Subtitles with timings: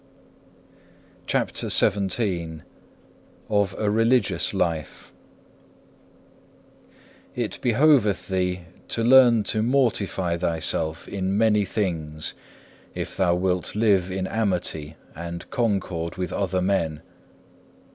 [1.27, 2.61] CHAPTER XVII
[3.51, 5.13] Of a Religious life
[7.35, 12.33] It behoveth thee to learn to mortify thyself in many things,
[12.95, 17.03] if thou wilt live in amity and concord with other men.